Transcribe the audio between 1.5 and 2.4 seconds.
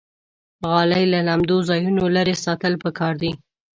ځایونو لرې